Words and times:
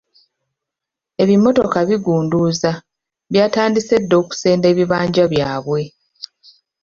Ebimotoka 1.21 1.77
bigunduuza 1.89 2.71
byatandise 3.31 3.95
dda 4.01 4.15
okusenda 4.21 4.65
ebibanja 4.73 5.23
byabwe. 5.33 5.81